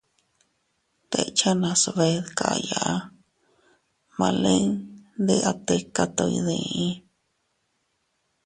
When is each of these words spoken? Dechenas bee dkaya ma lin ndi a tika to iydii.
Dechenas 1.11 1.83
bee 1.95 2.17
dkaya 2.25 2.83
ma 4.17 4.27
lin 4.43 4.67
ndi 5.21 5.35
a 5.49 5.51
tika 5.65 6.03
to 6.15 6.23
iydii. 6.37 6.89